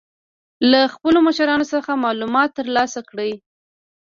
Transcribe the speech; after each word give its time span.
له 0.71 0.81
خپلو 0.93 1.17
مشرانو 1.27 1.65
څخه 1.73 2.01
معلومات 2.05 2.49
تر 2.57 2.65
لاسه 2.75 2.99
کړئ. 3.09 3.31